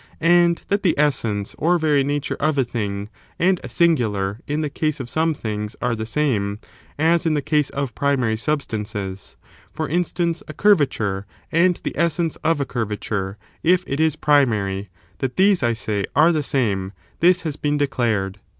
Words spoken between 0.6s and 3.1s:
that the essence or very nature of a thing,